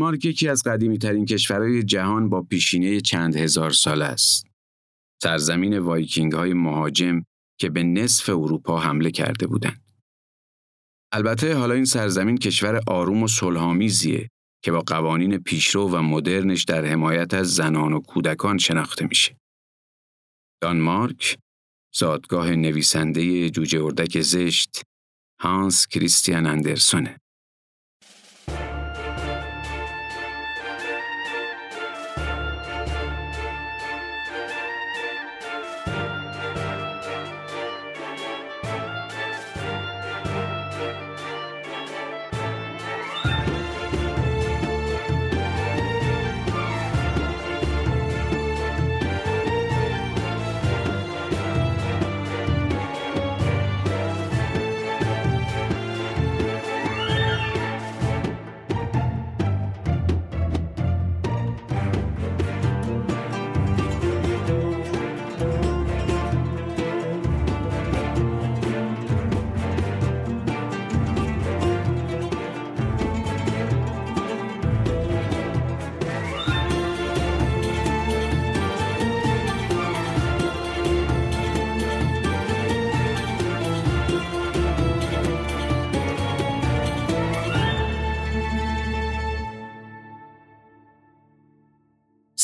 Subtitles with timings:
[0.00, 4.46] دانمارک یکی از قدیمی ترین کشورهای جهان با پیشینه چند هزار سال است.
[5.22, 7.22] سرزمین وایکینگ های مهاجم
[7.58, 9.84] که به نصف اروپا حمله کرده بودند.
[11.12, 14.28] البته حالا این سرزمین کشور آروم و صلحآمیزیه
[14.64, 19.36] که با قوانین پیشرو و مدرنش در حمایت از زنان و کودکان شناخته میشه.
[20.62, 21.38] دانمارک
[21.94, 24.82] زادگاه نویسنده جوجه اردک زشت
[25.40, 27.19] هانس کریستیان اندرسونه.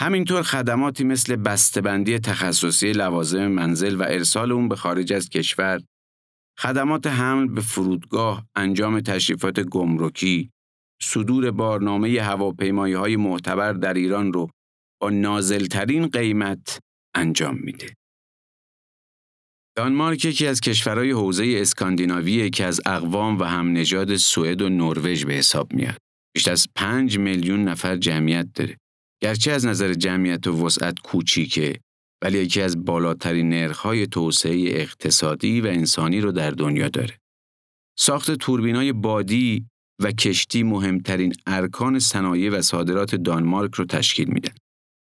[0.00, 5.80] همینطور خدماتی مثل بسته‌بندی تخصصی لوازم منزل و ارسال اون به خارج از کشور،
[6.58, 10.50] خدمات حمل به فرودگاه، انجام تشریفات گمرکی،
[11.02, 14.50] صدور بارنامه هواپیمایی های معتبر در ایران رو
[15.00, 16.78] با نازلترین قیمت
[17.14, 17.94] انجام میده.
[19.76, 25.24] دانمارک یکی از کشورهای حوزه اسکاندیناویه که از اقوام و هم نژاد سوئد و نروژ
[25.24, 25.98] به حساب میاد.
[26.34, 28.76] بیش از 5 میلیون نفر جمعیت داره.
[29.22, 31.80] گرچه از نظر جمعیت و وسعت کوچیکه
[32.22, 37.18] ولی یکی از بالاترین نرخ‌های توسعه اقتصادی و انسانی رو در دنیا داره.
[37.98, 39.66] ساخت توربینای بادی
[40.02, 44.54] و کشتی مهمترین ارکان صنایع و صادرات دانمارک رو تشکیل میدن.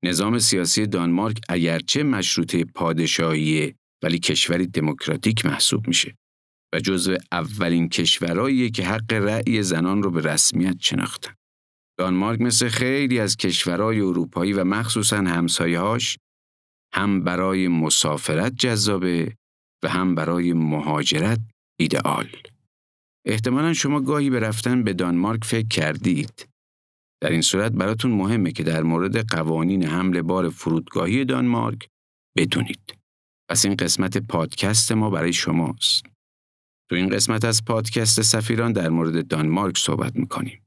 [0.04, 6.16] نظام سیاسی دانمارک اگرچه مشروطه پادشاهیه ولی کشوری دموکراتیک محسوب میشه
[6.74, 11.39] و جزو اولین کشورهایی که حق رأی زنان رو به رسمیت شناختن.
[12.00, 16.18] دانمارک مثل خیلی از کشورهای اروپایی و مخصوصا همسایه‌هاش
[16.94, 19.36] هم برای مسافرت جذابه
[19.84, 21.40] و هم برای مهاجرت
[21.80, 22.30] ایدئال.
[23.26, 26.50] احتمالا شما گاهی به رفتن به دانمارک فکر کردید.
[27.22, 31.88] در این صورت براتون مهمه که در مورد قوانین حمل بار فرودگاهی دانمارک
[32.38, 32.98] بدونید.
[33.50, 36.04] پس این قسمت پادکست ما برای شماست.
[36.90, 40.62] تو این قسمت از پادکست سفیران در مورد دانمارک صحبت می‌کنیم.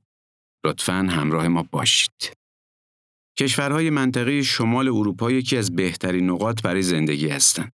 [0.64, 2.32] لطفا همراه ما باشید.
[3.38, 7.72] کشورهای منطقه شمال اروپا یکی از بهترین نقاط برای زندگی هستند.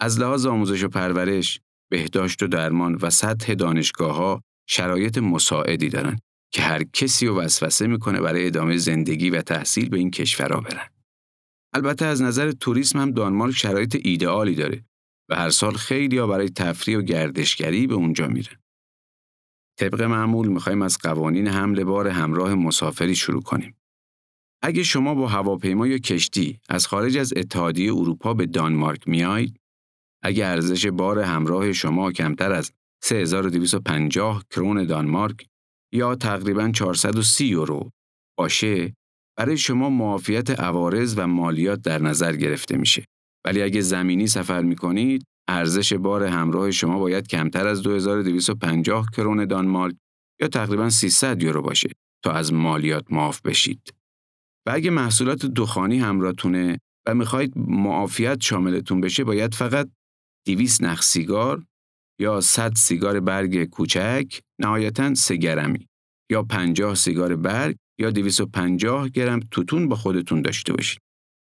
[0.00, 6.20] از لحاظ آموزش و پرورش، بهداشت و درمان و سطح دانشگاه ها شرایط مساعدی دارند
[6.52, 10.88] که هر کسی رو وسوسه می‌کنه برای ادامه زندگی و تحصیل به این کشورها برن.
[11.74, 14.84] البته از نظر توریسم هم دانمارک شرایط ایدئالی داره
[15.30, 18.56] و هر سال خیلی ها برای تفریح و گردشگری به اونجا میرن.
[19.78, 23.76] طبق معمول می‌خوایم از قوانین حمل بار همراه مسافری شروع کنیم.
[24.62, 29.60] اگه شما با هواپیما یا کشتی از خارج از اتحادیه اروپا به دانمارک میایید،
[30.22, 32.72] اگه ارزش بار همراه شما کمتر از
[33.04, 35.46] 3250 کرون دانمارک
[35.92, 37.90] یا تقریبا 430 یورو
[38.38, 38.94] باشه،
[39.36, 43.04] برای شما معافیت عوارض و مالیات در نظر گرفته میشه.
[43.44, 49.94] ولی اگه زمینی سفر می‌کنید، ارزش بار همراه شما باید کمتر از 2250 کرون دانمارک
[50.40, 51.90] یا تقریبا 300 یورو باشه
[52.24, 53.94] تا از مالیات معاف بشید.
[54.66, 59.88] و اگه محصولات دخانی همراهتونه و می‌خواهید معافیت شاملتون بشه باید فقط
[60.46, 61.64] 200 نخ سیگار
[62.20, 65.86] یا 100 سیگار برگ کوچک نهایتا 3 گرمی
[66.30, 71.00] یا 50 سیگار برگ یا 250 گرم توتون با خودتون داشته باشید.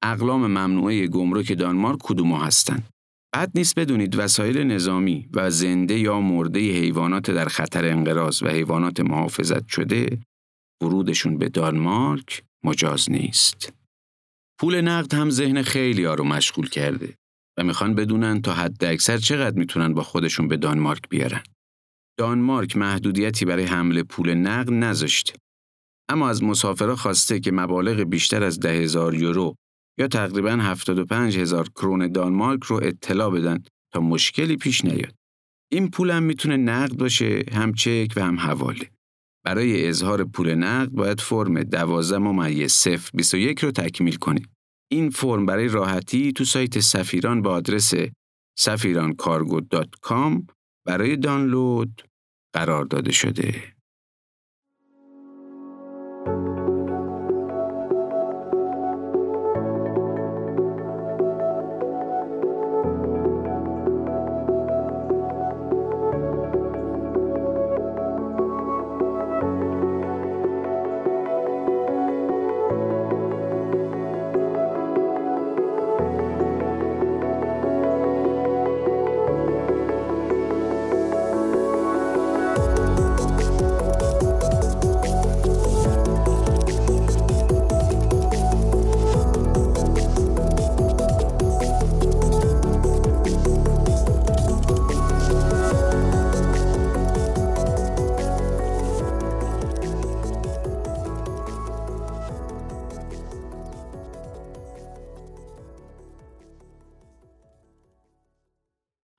[0.03, 2.94] اقلام ممنوعه گمرک دانمارک کدوم هستند؟
[3.35, 9.01] بد نیست بدونید وسایل نظامی و زنده یا مرده حیوانات در خطر انقراض و حیوانات
[9.01, 10.19] محافظت شده
[10.83, 13.73] ورودشون به دانمارک مجاز نیست.
[14.61, 17.15] پول نقد هم ذهن خیلی ها رو مشغول کرده
[17.59, 21.43] و می‌خوان بدونن تا حد اکثر چقدر می‌تونن با خودشون به دانمارک بیارن.
[22.19, 25.35] دانمارک محدودیتی برای حمل پول نقد نذاشته.
[26.09, 29.55] اما از مسافرها خواسته که مبالغ بیشتر از ده هزار یورو
[29.99, 33.63] یا تقریبا 75 هزار کرون دانمارک رو اطلاع بدن
[33.93, 35.15] تا مشکلی پیش نیاد.
[35.73, 38.91] این پول هم می‌تونه نقد باشه، هم چک و هم حواله.
[39.45, 44.49] برای اظهار پول نقد باید فرم 12 ممیز 021 رو تکمیل کنید.
[44.93, 47.95] این فرم برای راحتی تو سایت سفیران با آدرس
[48.61, 50.43] safirancargo.com
[50.87, 52.03] برای دانلود
[52.55, 53.74] قرار داده شده.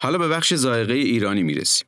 [0.06, 1.88] حالا به بخش زائقه ایرانی می‌رسیم.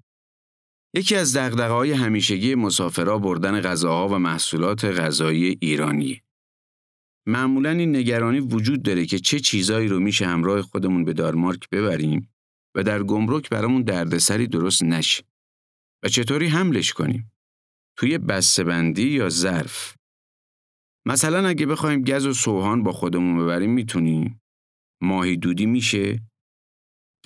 [0.95, 6.21] یکی از دغدغه‌های همیشگی مسافرها بردن غذاها و محصولات غذایی ایرانی.
[7.27, 12.29] معمولا این نگرانی وجود داره که چه چیزایی رو میشه همراه خودمون به دارمارک ببریم
[12.75, 15.23] و در گمرک برامون دردسری درست نشه.
[16.03, 17.31] و چطوری حملش کنیم؟
[17.97, 19.95] توی بسته‌بندی یا ظرف.
[21.07, 24.41] مثلا اگه بخوایم گز و سوهان با خودمون ببریم می‌تونیم؟
[25.01, 26.19] ماهی دودی میشه؟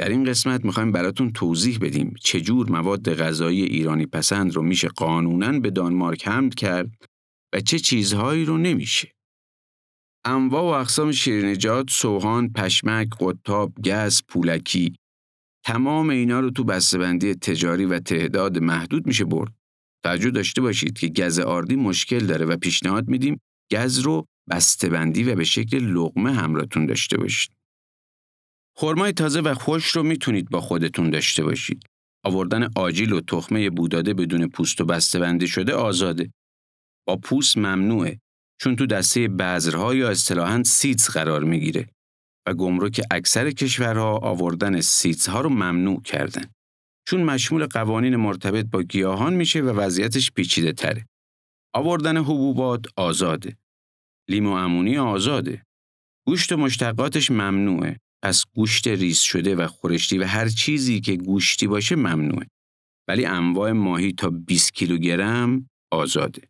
[0.01, 5.60] در این قسمت می‌خوایم براتون توضیح بدیم چجور مواد غذایی ایرانی پسند رو میشه قانونا
[5.60, 6.89] به دانمارک حمل کرد
[7.53, 9.12] و چه چیزهایی رو نمیشه.
[10.25, 14.96] انواع و اقسام شیرینجات، سوهان، پشمک، قطاب، گز، پولکی
[15.65, 19.53] تمام اینا رو تو بسته‌بندی تجاری و تعداد محدود میشه برد.
[20.03, 23.41] توجه داشته باشید که گز آردی مشکل داره و پیشنهاد میدیم
[23.72, 27.61] گز رو بسته‌بندی و به شکل لقمه همراهتون داشته باشید.
[28.78, 31.84] خرمای تازه و خشک رو می‌تونید با خودتون داشته باشید.
[32.25, 36.32] آوردن آجیل و تخمه بوداده بدون پوست و بسته شده آزاده.
[37.08, 38.20] با پوست ممنوعه
[38.62, 41.90] چون تو دسته بذرها یا اصطلاحاً seeds قرار می‌گیره
[42.48, 46.46] و گمرک اکثر کشورها آوردن seeds ها رو ممنوع کردن.
[47.08, 51.06] چون مشمول قوانین مرتبط با گیاهان میشه و وضعیتش پیچیده تره.
[51.74, 53.58] آوردن حبوبات آزاده.
[54.30, 55.66] لیمو امونی آزاده.
[56.25, 61.68] گوشت و مشتقاتش ممنوعه پس گوشت ریز شده و خورشتی و هر چیزی که گوشتی
[61.68, 62.48] باشه ممنوعه.
[63.08, 66.42] ولی انواع ماهی تا 20 کیلوگرم آزاده.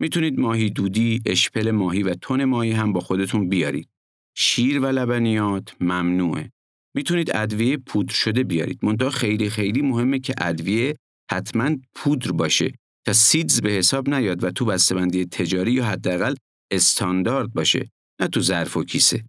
[0.00, 3.88] می‌تونید ماهی دودی، اشپل ماهی و تن ماهی هم با خودتون بیارید.
[4.36, 6.50] شیر و لبنیات ممنوعه.
[6.96, 8.84] می‌تونید ادویه پودر شده بیارید.
[8.84, 10.96] منتها خیلی خیلی مهمه که ادویه
[11.30, 12.72] حتما پودر باشه
[13.06, 16.34] تا سیدز به حساب نیاد و تو بسته‌بندی تجاری یا حداقل
[16.72, 19.24] استاندارد باشه نه تو ظرف و کیسه.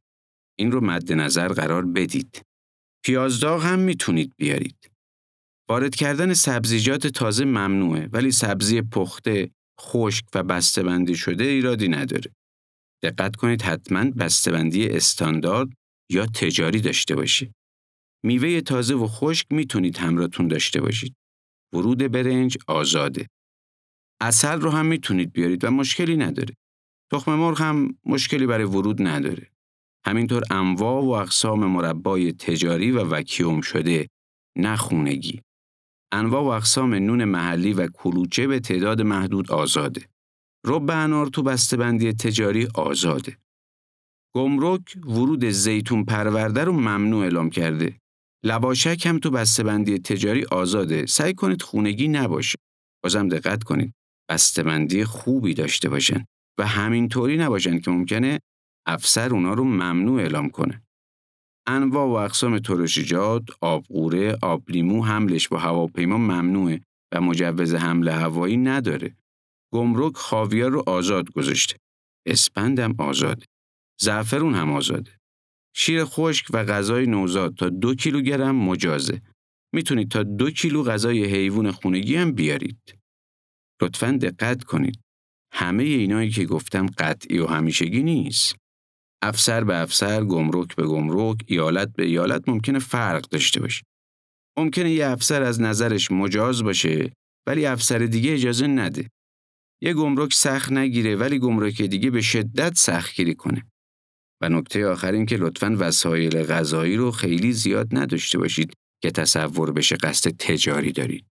[0.59, 2.41] این رو مد نظر قرار بدید.
[3.05, 4.91] پیازداغ هم می‌تونید بیارید.
[5.69, 12.31] وارد کردن سبزیجات تازه ممنوعه ولی سبزی پخته، خشک و بسته‌بندی شده ایرادی نداره.
[13.03, 15.69] دقت کنید حتما بسته‌بندی استاندارد
[16.11, 17.53] یا تجاری داشته باشید.
[18.25, 21.15] میوه تازه و خشک می‌تونید همراهتون داشته باشید.
[21.73, 23.27] ورود برنج آزاده.
[24.21, 26.55] اصل رو هم می‌تونید بیارید و مشکلی نداره.
[27.11, 29.51] تخم مرغ هم مشکلی برای ورود نداره.
[30.05, 34.07] همینطور انواع و اقسام مربای تجاری و وکیوم شده
[34.57, 35.41] نخونگی.
[36.13, 40.01] انواع و اقسام نون محلی و کلوچه به تعداد محدود آزاده.
[40.65, 43.37] رب انار تو بسته‌بندی تجاری آزاده.
[44.35, 47.97] گمرک ورود زیتون پرورده رو ممنوع اعلام کرده.
[48.43, 51.05] لباشک هم تو بسته‌بندی تجاری آزاده.
[51.05, 52.57] سعی کنید خونگی نباشه.
[53.03, 53.93] بازم دقت کنید.
[54.29, 56.25] بسته‌بندی خوبی داشته باشن
[56.59, 58.39] و همینطوری نباشن که ممکنه
[58.85, 60.83] افسر اونا رو ممنوع اعلام کنه.
[61.67, 66.81] انواع و اقسام ترشیجات، آبقوره، آبلیمو حملش با هواپیما ممنوعه
[67.13, 69.15] و مجوز حمل هوایی نداره.
[69.73, 71.77] گمرک خاویار رو آزاد گذاشته.
[72.27, 73.45] اسپندم آزاده.
[74.01, 75.11] زعفرون هم آزاده.
[75.75, 79.21] شیر خشک و غذای نوزاد تا دو کیلوگرم مجازه.
[79.73, 82.97] می‌تونید تا دو کیلو غذای حیوان خونگی هم بیارید.
[83.81, 84.99] لطفا دقت کنید.
[85.53, 88.55] همه اینایی که گفتم قطعی و همیشگی نیست.
[89.21, 93.83] افسر به افسر، گمرک به گمرک، ایالت به ایالت ممکنه فرق داشته باشه.
[94.57, 97.13] ممکنه یه افسر از نظرش مجاز باشه
[97.47, 99.09] ولی افسر دیگه اجازه نده.
[99.81, 103.65] یه گمرک سخت نگیره ولی گمرک دیگه به شدت سختگیری کنه.
[104.41, 109.71] و نکته آخر این که لطفاً وسایل غذایی رو خیلی زیاد نداشته باشید که تصور
[109.71, 111.25] بشه قصد تجاری دارید.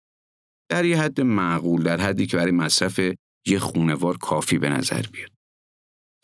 [0.70, 3.00] در یه حد معقول در حدی که برای مصرف
[3.46, 5.30] یه خونوار کافی به نظر بیاد.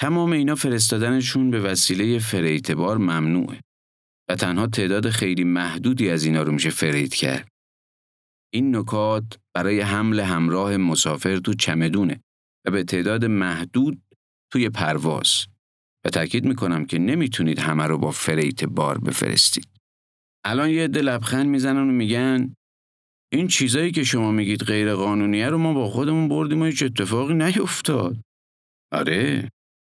[0.00, 3.60] تمام اینا فرستادنشون به وسیله فریتبار ممنوعه
[4.28, 7.48] و تنها تعداد خیلی محدودی از اینا رو میشه فرید کرد.
[8.52, 9.24] این نکات
[9.54, 12.20] برای حمل همراه مسافر تو چمدونه
[12.66, 14.02] و به تعداد محدود
[14.52, 15.46] توی پرواز
[16.04, 19.68] و تاکید می‌کنم که نمی‌تونید همه رو با فریت بار بفرستید.
[20.44, 22.54] الان یه عده لبخند می‌زنن و میگن
[23.32, 27.34] این چیزایی که شما میگید غیر قانونیه رو ما با خودمون بردیم و هیچ اتفاقی
[27.34, 28.16] نیفتاد.
[28.92, 29.50] آره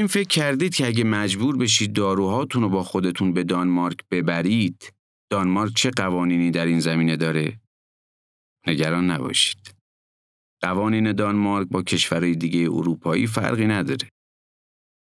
[0.00, 4.92] این فکر کردید که اگه مجبور بشید داروهاتون رو با خودتون به دانمارک ببرید،
[5.30, 7.60] دانمارک چه قوانینی در این زمینه داره؟
[8.66, 9.74] نگران نباشید.
[10.62, 14.08] قوانین دانمارک با کشورهای دیگه اروپایی فرقی نداره.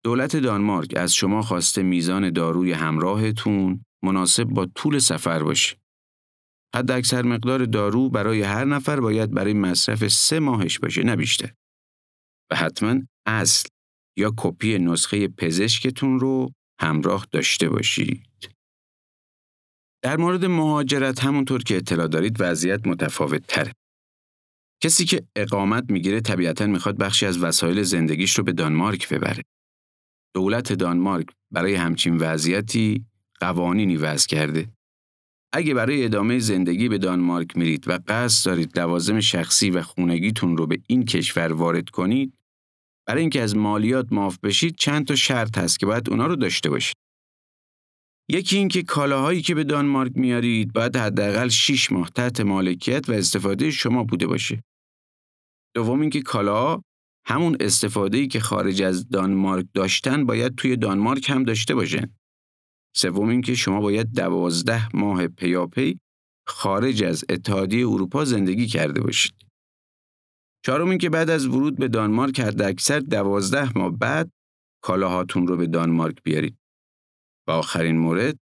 [0.04, 5.76] دولت دانمارک از شما خواسته میزان داروی همراهتون مناسب با طول سفر باشه.
[6.76, 11.52] حد اکثر مقدار دارو برای هر نفر باید برای مصرف سه ماهش باشه نه بیشتر.
[12.50, 13.68] و حتما اصل
[14.16, 18.50] یا کپی نسخه پزشکتون رو همراه داشته باشید.
[20.02, 23.72] در مورد مهاجرت همونطور که اطلاع دارید وضعیت متفاوت تره.
[24.82, 29.42] کسی که اقامت می‌گیره طبیعتا می‌خواد بخشی از وسایل زندگیش رو به دانمارک ببره.
[30.34, 33.04] دولت دانمارک برای همچین وضعیتی
[33.40, 34.72] قوانینی وضع کرده.
[35.52, 40.66] اگه برای ادامه زندگی به دانمارک میرید و قصد دارید لوازم شخصی و خونگیتون رو
[40.66, 42.32] به این کشور وارد کنید،
[43.10, 46.70] برای اینکه از مالیات معاف بشید چند تا شرط هست که باید اونا رو داشته
[46.70, 46.96] باشید.
[48.30, 53.70] یکی اینکه کالاهایی که به دانمارک میارید باید حداقل 6 ماه تحت مالکیت و استفاده
[53.70, 54.62] شما بوده باشه.
[55.74, 56.82] دوم اینکه کالاها
[57.26, 62.16] همون استفاده که خارج از دانمارک داشتن باید توی دانمارک هم داشته باشن.
[62.96, 65.98] سوم اینکه شما باید دوازده ماه پیاپی
[66.48, 69.49] خارج از اتحادیه اروپا زندگی کرده باشید.
[70.66, 74.30] چهارم اینکه بعد از ورود به دانمارک حد اکثر دوازده ماه بعد
[74.82, 76.56] کالاهاتون رو به دانمارک بیارید.
[77.48, 78.38] و آخرین مورد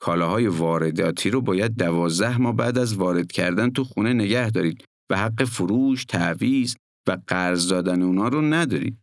[0.00, 5.18] کالاهای وارداتی رو باید دوازده ماه بعد از وارد کردن تو خونه نگه دارید و
[5.18, 6.76] حق فروش، تعویز
[7.08, 9.00] و قرض دادن اونا رو ندارید.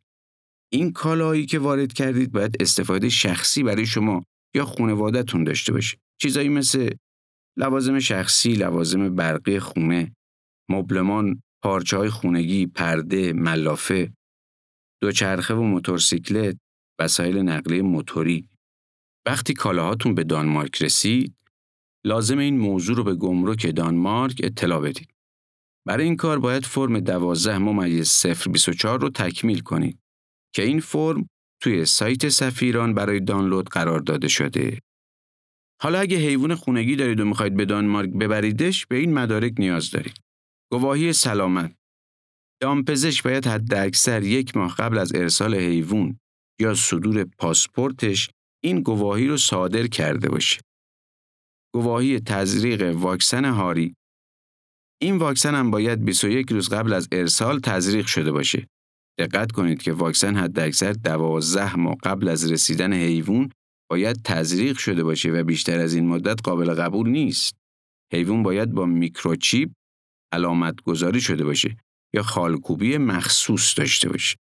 [0.73, 4.23] این کالاهایی که وارد کردید باید استفاده شخصی برای شما
[4.55, 5.97] یا خانوادهتون داشته باشه.
[6.21, 6.89] چیزایی مثل
[7.57, 10.15] لوازم شخصی، لوازم برقی خونه،
[10.69, 14.13] مبلمان پارچه های خونگی، پرده، ملافه،
[15.01, 16.57] دوچرخه و موتورسیکلت،
[16.99, 18.49] وسایل نقلیه موتوری.
[19.27, 21.35] وقتی کالاهاتون به دانمارک رسید،
[22.05, 25.09] لازم این موضوع رو به گمرک دانمارک اطلاع بدید.
[25.87, 29.99] برای این کار باید فرم 12 ممیز 024 رو تکمیل کنید
[30.55, 31.29] که این فرم
[31.63, 34.79] توی سایت سفیران برای دانلود قرار داده شده.
[35.81, 40.24] حالا اگه حیوان خونگی دارید و می‌خواید به دانمارک ببریدش به این مدارک نیاز دارید.
[40.71, 41.75] گواهی سلامت
[42.61, 46.19] دامپزشک باید حد اکثر یک ماه قبل از ارسال حیوان
[46.61, 48.29] یا صدور پاسپورتش
[48.63, 50.61] این گواهی رو صادر کرده باشه.
[51.73, 53.95] گواهی تزریق واکسن هاری
[55.01, 58.67] این واکسن هم باید 21 روز قبل از ارسال تزریق شده باشه.
[59.19, 63.51] دقت کنید که واکسن حداکثر 12 ماه قبل از رسیدن حیوان
[63.89, 67.55] باید تزریق شده باشه و بیشتر از این مدت قابل قبول نیست.
[68.13, 69.69] حیوان باید با میکروچیپ
[70.35, 71.77] علامت گذاری شده باشه
[72.13, 74.35] یا خالکوبی مخصوص داشته باشه.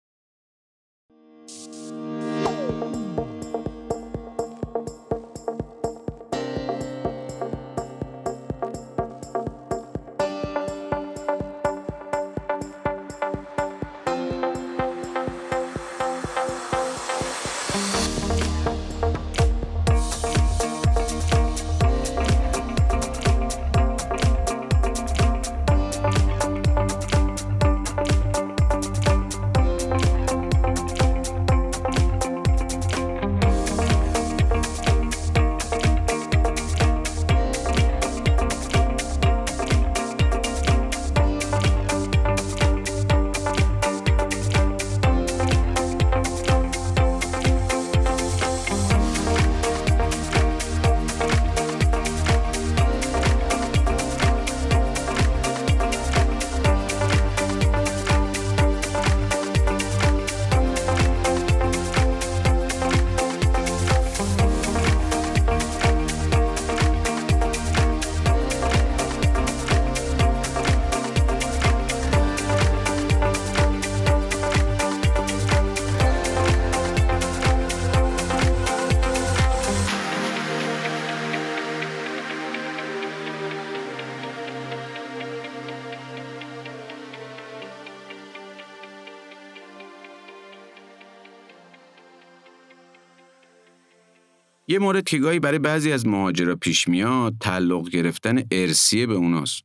[94.69, 99.63] یه مورد که گاهی برای بعضی از مهاجرا پیش میاد تعلق گرفتن ارسیه به اوناست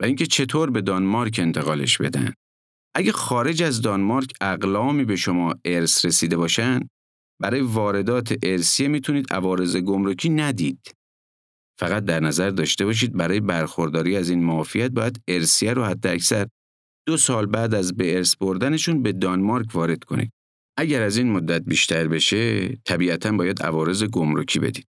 [0.00, 2.32] و اینکه چطور به دانمارک انتقالش بدن.
[2.94, 6.80] اگه خارج از دانمارک اقلامی به شما ارث رسیده باشن
[7.40, 10.94] برای واردات ارسیه می‌تونید عوارض گمرکی ندید.
[11.78, 16.46] فقط در نظر داشته باشید برای برخورداری از این معافیت باید ارسیه رو حتی اکثر
[17.06, 20.32] دو سال بعد از به ارث بردنشون به دانمارک وارد کنید.
[20.80, 24.86] اگر از این مدت بیشتر بشه، طبیعتا باید عوارض گمرکی بدید.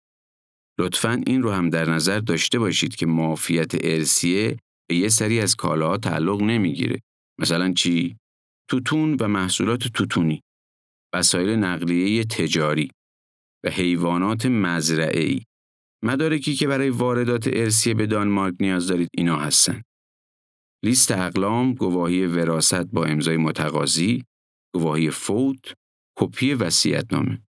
[0.79, 4.57] لطفا این رو هم در نظر داشته باشید که معافیت ارسیه
[4.89, 7.01] به یه سری از کالاها تعلق نمی‌گیره.
[7.39, 8.17] مثلا چی؟
[8.69, 10.41] توتون و محصولات توتونی،
[11.15, 12.91] وسایل نقلیه تجاری
[13.65, 15.41] و حیوانات مزرعه‌ای.
[16.03, 19.81] مدارکی که برای واردات ارسیه به دانمارک نیاز دارید اینا هستن.
[20.85, 24.23] لیست اقلام، گواهی وراست با امضای متقاضی،
[24.75, 25.73] گواهی فوت،
[26.19, 27.41] کپی وصیت‌نامه.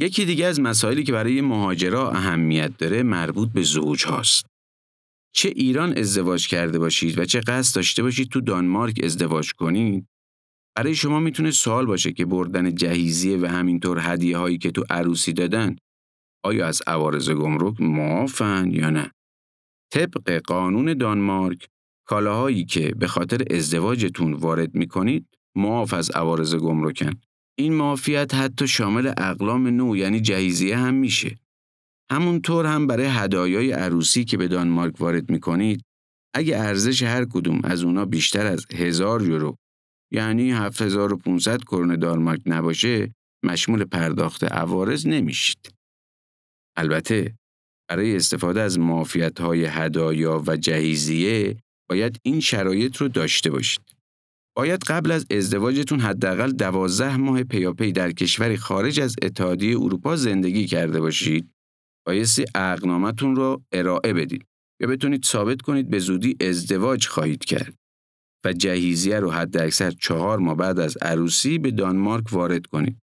[0.00, 4.46] یکی دیگه از مسائلی که برای مهاجرا اهمیت داره مربوط به زوج هاست.
[5.34, 10.06] چه ایران ازدواج کرده باشید و چه قصد داشته باشید تو دانمارک ازدواج کنید
[10.76, 15.32] برای شما می‌تونه سوال باشه که بردن جهیزیه و همینطور هدیه هایی که تو عروسی
[15.32, 15.76] دادن
[16.44, 19.12] آیا از عوارض گمرک معافن یا نه
[19.92, 21.68] طبق قانون دانمارک
[22.08, 27.12] کالاهایی که به خاطر ازدواجتون وارد می‌کنید معاف از عوارض گمرکن.
[27.58, 31.36] این معافیت حتی شامل اقلام نو یعنی جهیزیه هم میشه.
[32.12, 35.84] همونطور هم برای هدایای عروسی که به دانمارک وارد می‌کنید
[36.34, 39.56] اگه ارزش هر کدوم از اونا بیشتر از هزار یورو
[40.12, 45.74] یعنی 7500 کرون دانمارک نباشه مشمول پرداخت عوارض نمیشید.
[46.76, 47.34] البته
[47.88, 51.56] برای استفاده از معافیت های هدایا و جهیزیه
[51.88, 53.82] باید این شرایط رو داشته باشید.
[54.56, 60.66] باید قبل از ازدواجتون حداقل دوازده ماه پیاپی در کشوری خارج از اتحادیه اروپا زندگی
[60.66, 61.50] کرده باشید.
[62.06, 64.46] بایستی اقنامتون رو ارائه بدید
[64.80, 67.74] یا بتونید ثابت کنید به زودی ازدواج خواهید کرد
[68.44, 72.98] و جهیزیه رو حد اکثر چهار ماه بعد از عروسی به دانمارک وارد کنید.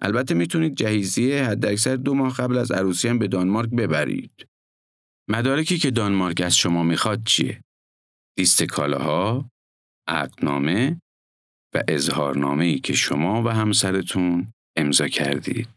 [0.00, 4.46] البته می‌تونید جهیزیه حد اکثر دو ماه قبل از عروسی هم به دانمارک ببرید.
[5.30, 7.60] مدارکی که دانمارک از شما می‌خواد چیه؟
[8.38, 9.50] لیست کالاها،
[10.08, 11.00] عقدنامه
[11.74, 15.68] و اظهارنامه ای که شما و همسرتون امضا کردید.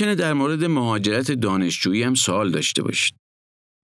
[0.00, 3.14] ممکنه در مورد مهاجرت دانشجویی هم سوال داشته باشید.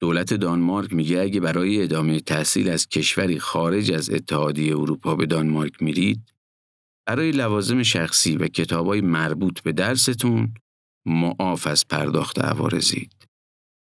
[0.00, 5.82] دولت دانمارک میگه اگه برای ادامه تحصیل از کشوری خارج از اتحادیه اروپا به دانمارک
[5.82, 6.32] میرید،
[7.06, 10.54] برای لوازم شخصی و کتابای مربوط به درستون
[11.06, 13.12] معاف از پرداخت عوارضید.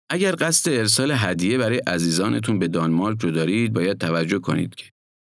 [0.10, 4.86] اگر قصد ارسال هدیه برای عزیزانتون به دانمارک رو دارید باید توجه کنید که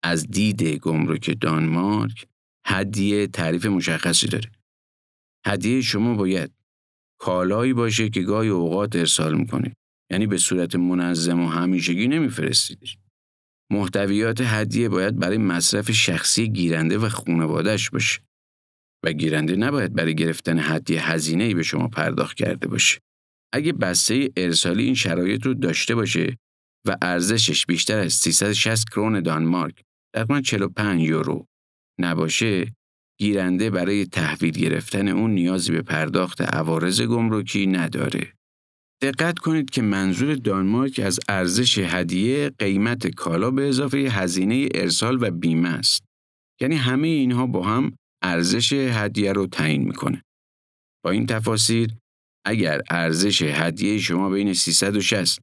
[0.04, 2.28] از دید گمرک دانمارک
[2.68, 4.52] هدیه تعریف مشخصی داره.
[5.48, 6.55] هدیه شما باید
[7.20, 9.74] کالایی باشه که گاهی اوقات ارسال می‌کنید.
[10.12, 12.98] یعنی به صورت منظم و همیشگی نمیفرستیدش.
[13.72, 18.22] محتویات هدیه باید برای مصرف شخصی گیرنده و خانوادهش باشه.
[19.04, 23.00] و گیرنده نباید برای گرفتن هدیه هزینه‌ای به شما پرداخت کرده باشه.
[23.54, 26.38] اگه بسته ارسالی این شرایط رو داشته باشه
[26.88, 29.82] و ارزشش بیشتر از 360 کرون دانمارک
[30.16, 31.46] تقریبا 45 یورو
[32.00, 32.76] نباشه
[33.20, 38.34] گیرنده برای تحویل گرفتن اون نیازی به پرداخت عوارض گمرکی نداره.
[39.02, 45.32] دقت کنید که منظور دانمارک از ارزش هدیه قیمت کالا به اضافه هزینه ارسال و
[45.32, 46.04] بیمه است.
[46.62, 47.92] یعنی همه اینها با هم
[48.24, 50.22] ارزش هدیه رو تعیین می‌کنه.
[51.04, 51.90] با این تفاسیر
[52.46, 55.40] اگر ارزش هدیه شما بین 360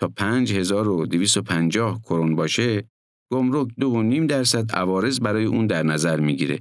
[0.00, 2.84] تا 5250 کرون باشه
[3.32, 6.60] گمرک نیم درصد عوارض برای اون در نظر می‌گیره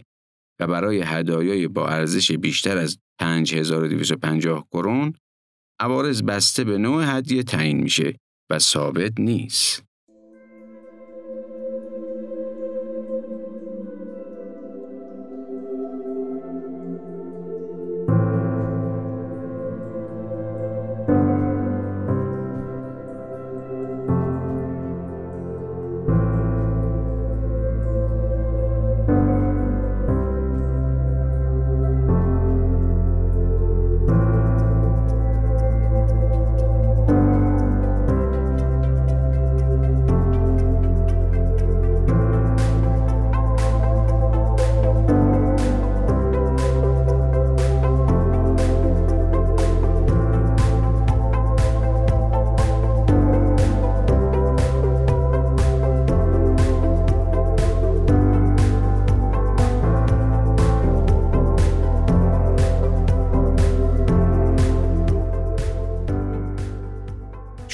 [0.60, 5.14] و برای هدایای با ارزش بیشتر از 5250 کرون
[5.80, 8.14] عوارض بسته به نوع هدیه تعیین میشه
[8.50, 9.84] و ثابت نیست.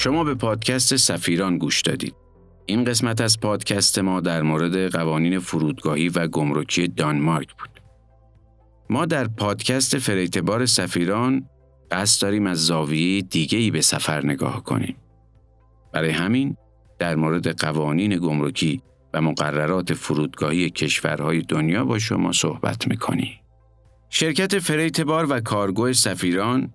[0.02, 2.14] شما به پادکست سفیران گوش دادید.
[2.66, 7.80] این قسمت از پادکست ما در مورد قوانین فرودگاهی و گمرکی دانمارک بود.
[8.90, 11.48] ما در پادکست فریتبار سفیران
[11.90, 14.96] قصد داریم از زاویه دیگهی به سفر نگاه کنیم.
[15.92, 16.56] برای همین
[16.98, 18.82] در مورد قوانین گمرکی
[19.14, 23.40] و مقررات فرودگاهی کشورهای دنیا با شما صحبت می‌کنیم.
[24.10, 26.74] شرکت فریتبار و کارگو سفیران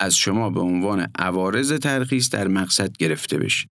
[0.00, 3.68] از شما به عنوان عوارض ترخیص در مقصد گرفته بشه.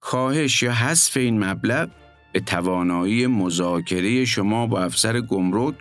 [0.00, 1.90] کاهش یا حذف این مبلغ
[2.32, 5.74] به توانایی مذاکره شما با افسر گمرک،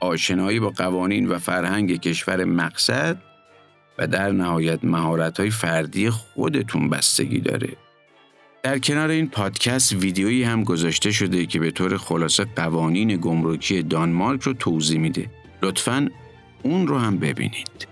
[0.00, 3.22] آشنایی با قوانین و فرهنگ کشور مقصد
[3.98, 7.76] و در نهایت مهارت‌های فردی خودتون بستگی داره.
[8.62, 14.42] در کنار این پادکست ویدیویی هم گذاشته شده که به طور خلاصه قوانین گمرکی دانمارک
[14.42, 15.30] رو توضیح میده.
[15.62, 16.08] لطفاً
[16.62, 17.87] اون رو هم ببینید.